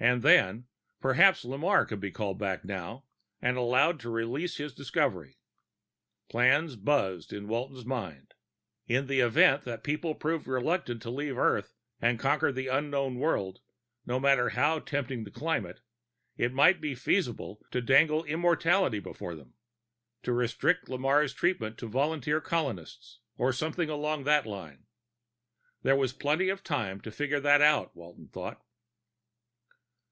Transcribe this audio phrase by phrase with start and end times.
[0.00, 0.68] And then,
[1.00, 3.04] perhaps Lamarre could be called back now,
[3.42, 5.38] and allowed to release his discovery.
[6.28, 8.34] Plans buzzed in Walton's mind:
[8.86, 13.58] in the event that people proved reluctant to leave Earth and conquer an unknown world,
[14.06, 15.80] no matter how tempting the climate,
[16.36, 19.54] it might be feasible to dangle immortality before them
[20.22, 24.84] to restrict Lamarre's treatment to volunteer colonists, or something along that line.
[25.82, 28.62] There was plenty of time to figure that out, Walton thought.